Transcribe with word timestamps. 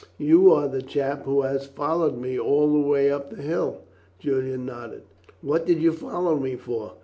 You 0.17 0.51
are 0.51 0.67
the 0.67 0.81
chap 0.81 1.25
who 1.25 1.43
has 1.43 1.67
followed 1.67 2.17
me 2.17 2.39
all 2.39 2.73
the 2.73 2.79
way 2.87 3.11
up 3.11 3.29
the 3.29 3.43
hill?" 3.43 3.81
Julian 4.17 4.65
nodded. 4.65 5.03
"What 5.43 5.67
did 5.67 5.79
you 5.79 5.91
follow 5.91 6.39
me 6.39 6.55
for?" 6.55 6.93